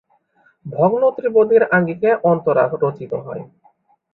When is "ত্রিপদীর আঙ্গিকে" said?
1.17-2.09